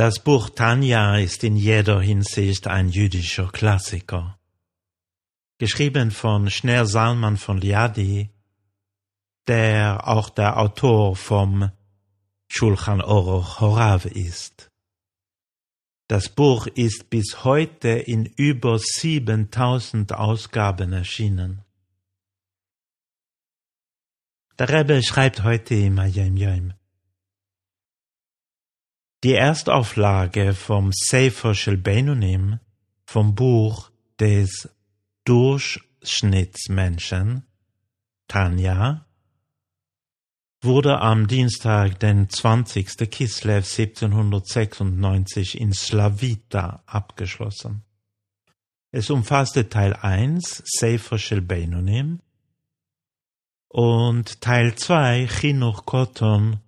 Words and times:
Das 0.00 0.18
Buch 0.18 0.48
Tanja 0.48 1.18
ist 1.18 1.44
in 1.44 1.56
jeder 1.56 2.00
Hinsicht 2.00 2.66
ein 2.66 2.88
jüdischer 2.88 3.50
Klassiker. 3.52 4.38
Geschrieben 5.58 6.10
von 6.10 6.48
Schneer 6.48 6.86
Salman 6.86 7.36
von 7.36 7.58
Liadi, 7.58 8.30
der 9.46 10.08
auch 10.08 10.30
der 10.30 10.56
Autor 10.56 11.16
vom 11.16 11.70
Shulchan 12.48 13.02
Aruch 13.02 13.60
Horav 13.60 14.06
ist. 14.06 14.70
Das 16.08 16.30
Buch 16.30 16.66
ist 16.66 17.10
bis 17.10 17.44
heute 17.44 17.90
in 17.90 18.24
über 18.24 18.78
7000 18.78 20.14
Ausgaben 20.14 20.94
erschienen. 20.94 21.62
Der 24.58 24.70
Rebbe 24.70 25.02
schreibt 25.02 25.42
heute 25.42 25.74
im 25.74 26.00
Hayim 26.00 26.38
Yom. 26.38 26.79
Die 29.22 29.34
Erstauflage 29.34 30.54
vom 30.54 30.92
Sefer 30.94 31.54
Shel 31.54 31.76
Benunim, 31.76 32.58
vom 33.04 33.34
Buch 33.34 33.90
des 34.18 34.70
Durchschnittsmenschen, 35.26 37.44
Tanja, 38.28 39.04
wurde 40.62 41.00
am 41.00 41.26
Dienstag, 41.26 42.00
den 42.00 42.30
20. 42.30 43.10
Kislev 43.10 43.70
1796 43.70 45.60
in 45.60 45.74
Slavita 45.74 46.82
abgeschlossen. 46.86 47.82
Es 48.90 49.10
umfasste 49.10 49.68
Teil 49.68 49.92
1, 49.92 50.62
Sefer 50.64 51.18
Shel 51.18 51.42
Benunim, 51.42 52.22
und 53.68 54.40
Teil 54.40 54.76
2, 54.76 55.26
Chinuch 55.26 55.84
Koton 55.84 56.60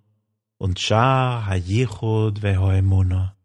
und 0.63 0.79
Shar 0.79 1.45
HaYichud 1.45 2.41
veHoemuna. 2.41 3.35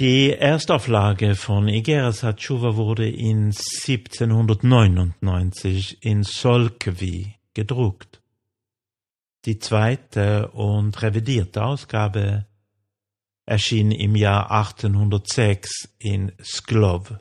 Die 0.00 0.32
Erstauflage 0.32 1.34
von 1.34 1.68
Igeras 1.68 2.22
Hatshuva 2.22 2.76
wurde 2.76 3.08
in 3.08 3.54
1799 3.86 6.02
in 6.02 6.24
Solkvi 6.24 7.36
gedruckt. 7.54 8.20
Die 9.46 9.58
zweite 9.58 10.50
und 10.50 11.00
revidierte 11.00 11.64
Ausgabe 11.64 12.44
erschien 13.46 13.92
im 13.92 14.14
Jahr 14.14 14.50
1806 14.50 15.88
in 15.98 16.32
Sklov. 16.42 17.14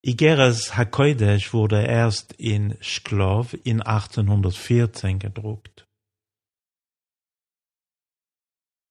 Igeres 0.00 0.76
Hakoidesh 0.76 1.52
wurde 1.52 1.84
erst 1.84 2.32
in 2.34 2.76
Shklov 2.80 3.56
in 3.64 3.82
1814 3.82 5.18
gedruckt. 5.18 5.88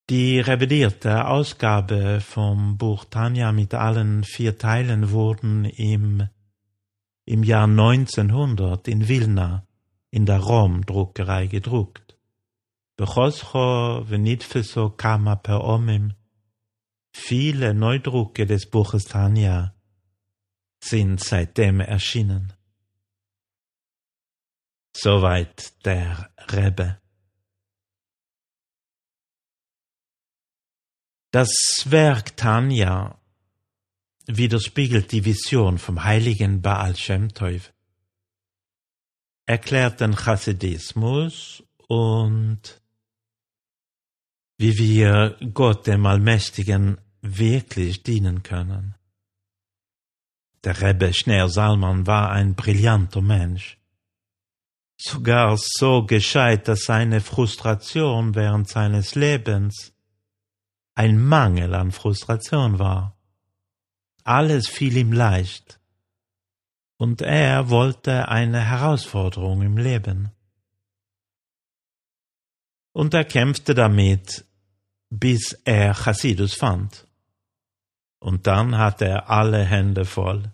Die 0.09 0.39
revidierte 0.39 1.28
Ausgabe 1.28 2.19
vom 2.19 2.78
Buch 2.78 3.05
Tanja 3.05 3.53
mit 3.53 3.73
allen 3.73 4.25
vier 4.25 4.58
Teilen 4.58 5.11
wurden 5.11 5.63
im, 5.66 6.28
im 7.25 7.44
Jahr 7.44 7.67
1900 7.67 8.88
in 8.89 9.08
Vilna 9.08 9.66
in 10.11 10.25
der 10.25 10.39
Rom-Druckerei 10.39 11.47
gedruckt. 11.47 12.17
Bechoscho 12.97 14.03
venitfeso 14.09 14.89
kama 14.89 15.35
per 15.35 15.63
omim. 15.63 16.16
Viele 17.13 17.74
Neudrucke 17.74 18.45
des 18.45 18.69
Buches 18.69 19.06
Tanja 19.06 19.76
sind 20.90 21.24
seitdem 21.24 21.80
erschienen. 21.80 22.53
Soweit 24.96 25.86
der 25.86 26.31
Rebbe. 26.50 27.00
Das 31.31 31.52
Werk 31.86 32.36
Tanja 32.38 33.20
widerspiegelt 34.28 35.12
die 35.12 35.24
Vision 35.24 35.78
vom 35.78 36.03
heiligen 36.03 36.62
Baal 36.62 36.96
Shem 36.96 37.30
Tov, 37.34 37.74
erklärt 39.46 40.02
den 40.02 40.16
Chassidismus 40.16 41.64
und 41.88 42.81
wie 44.58 44.78
wir 44.78 45.38
Gott 45.54 45.88
dem 45.88 46.06
Allmächtigen 46.06 47.00
wirklich 47.22 48.04
dienen 48.04 48.44
können. 48.44 48.97
Der 50.67 50.81
Rebbe 50.81 51.13
Schneer 51.13 51.47
Salman 51.47 52.07
war 52.07 52.29
ein 52.29 52.53
brillanter 52.53 53.22
Mensch. 53.22 53.78
Sogar 54.97 55.55
so 55.57 56.05
gescheit, 56.05 56.67
dass 56.67 56.81
seine 56.83 57.22
Frustration 57.22 58.35
während 58.35 58.67
seines 58.67 59.16
Lebens 59.16 59.94
ein 60.94 61.23
Mangel 61.23 61.73
an 61.73 61.94
Frustration 61.94 62.79
war. 62.79 63.17
Alles 64.25 64.67
fiel 64.67 64.97
ihm 64.97 65.13
leicht. 65.13 65.79
Und 66.97 67.22
er 67.22 67.69
wollte 67.69 68.27
eine 68.27 68.59
Herausforderung 68.59 69.61
im 69.61 69.77
Leben. 69.77 70.33
Und 72.91 73.13
er 73.13 73.23
kämpfte 73.23 73.73
damit, 73.73 74.44
bis 75.09 75.53
er 75.63 75.94
Chassidus 75.94 76.56
fand. 76.56 77.07
Und 78.19 78.47
dann 78.47 78.77
hatte 78.77 79.06
er 79.06 79.29
alle 79.29 79.63
Hände 79.63 80.03
voll. 80.03 80.51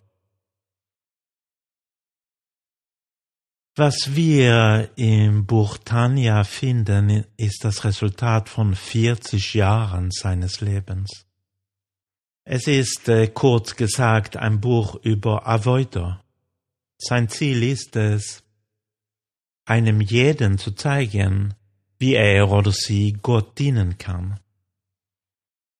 Was 3.76 4.16
wir 4.16 4.92
im 4.98 5.48
Buch 5.48 5.80
Tanja 5.80 6.44
finden, 6.44 7.26
ist 7.38 7.64
das 7.64 7.84
Resultat 7.84 8.48
von 8.48 8.76
40 8.76 9.56
Jahren 9.56 10.12
seines 10.12 10.62
Lebens. 10.62 11.26
Es 12.46 12.68
ist 12.68 13.10
äh, 13.10 13.28
kurz 13.28 13.76
gesagt 13.76 14.38
ein 14.38 14.62
Buch 14.62 14.96
über 15.04 15.48
Avoider. 15.48 16.24
Sein 17.00 17.30
Ziel 17.30 17.64
ist 17.64 17.96
es, 17.96 18.44
einem 19.66 20.02
jeden 20.02 20.60
zu 20.60 20.74
zeigen, 20.74 21.56
wie 21.98 22.14
er 22.14 22.52
oder 22.52 22.72
sie 22.72 23.14
Gott 23.14 23.58
dienen 23.58 23.98
kann. 23.98 24.40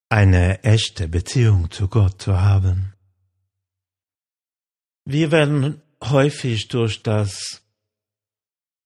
Eine 0.10 0.64
echte 0.64 1.08
Beziehung 1.08 1.70
zu 1.70 1.90
Gott 1.90 2.20
zu 2.20 2.42
haben. 2.42 2.94
Wir 5.06 5.30
werden 5.32 5.84
häufig 6.02 6.70
durch 6.70 7.04
das 7.04 7.63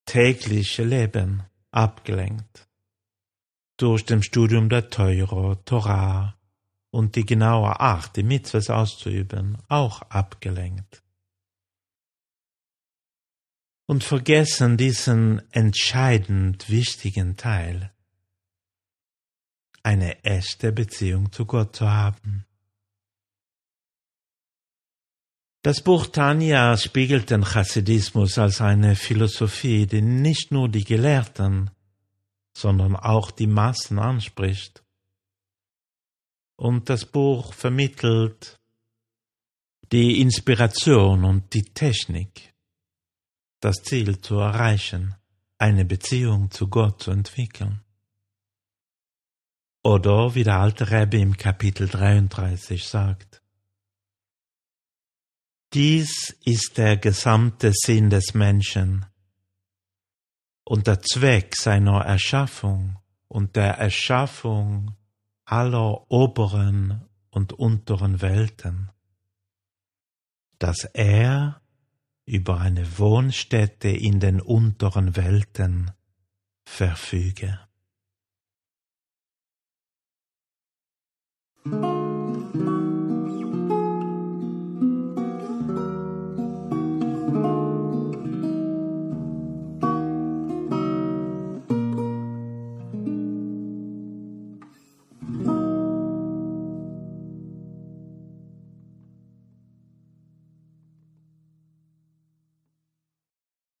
tägliche 0.08 0.84
Leben 0.84 1.42
abgelenkt. 1.70 2.66
Durch 3.76 4.06
dem 4.06 4.22
Studium 4.22 4.70
der 4.70 4.88
Teure, 4.88 5.62
Torah 5.66 6.34
und 6.90 7.14
die 7.14 7.26
genaue 7.26 7.78
Art, 7.78 8.16
die 8.16 8.22
Mitzvahs 8.22 8.70
auszuüben, 8.70 9.58
auch 9.68 10.00
abgelenkt. 10.02 11.02
Und 13.86 14.02
vergessen 14.02 14.78
diesen 14.78 15.42
entscheidend 15.52 16.70
wichtigen 16.70 17.36
Teil, 17.36 17.92
eine 19.82 20.24
echte 20.24 20.72
Beziehung 20.72 21.32
zu 21.32 21.44
Gott 21.44 21.76
zu 21.76 21.88
haben. 21.90 22.47
Das 25.68 25.82
Buch 25.82 26.06
Tanja 26.06 26.78
spiegelt 26.78 27.28
den 27.28 27.44
Chassidismus 27.44 28.38
als 28.38 28.62
eine 28.62 28.96
Philosophie, 28.96 29.86
die 29.86 30.00
nicht 30.00 30.50
nur 30.50 30.70
die 30.70 30.82
Gelehrten, 30.82 31.70
sondern 32.56 32.96
auch 32.96 33.30
die 33.30 33.46
Massen 33.46 33.98
anspricht. 33.98 34.82
Und 36.56 36.88
das 36.88 37.04
Buch 37.04 37.52
vermittelt 37.52 38.58
die 39.92 40.22
Inspiration 40.22 41.26
und 41.26 41.52
die 41.52 41.64
Technik, 41.74 42.54
das 43.60 43.76
Ziel 43.82 44.22
zu 44.22 44.36
erreichen, 44.36 45.16
eine 45.58 45.84
Beziehung 45.84 46.50
zu 46.50 46.68
Gott 46.68 47.02
zu 47.02 47.10
entwickeln. 47.10 47.82
Oder 49.82 50.34
wie 50.34 50.44
der 50.44 50.60
alte 50.60 50.90
Rebbe 50.90 51.18
im 51.18 51.36
Kapitel 51.36 51.88
33 51.88 52.88
sagt, 52.88 53.27
dies 55.74 56.36
ist 56.44 56.78
der 56.78 56.96
gesamte 56.96 57.72
Sinn 57.74 58.10
des 58.10 58.34
Menschen 58.34 59.06
und 60.64 60.86
der 60.86 61.00
Zweck 61.00 61.56
seiner 61.56 62.04
Erschaffung 62.04 62.98
und 63.28 63.56
der 63.56 63.78
Erschaffung 63.78 64.96
aller 65.44 66.10
oberen 66.10 67.08
und 67.30 67.52
unteren 67.52 68.20
Welten, 68.20 68.90
dass 70.58 70.84
er 70.84 71.60
über 72.24 72.60
eine 72.60 72.98
Wohnstätte 72.98 73.88
in 73.88 74.20
den 74.20 74.40
unteren 74.40 75.16
Welten 75.16 75.90
verfüge. 76.66 77.58